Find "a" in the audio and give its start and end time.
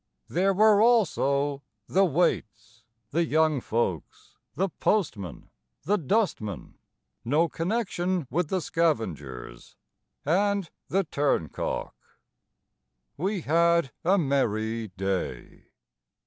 14.03-14.17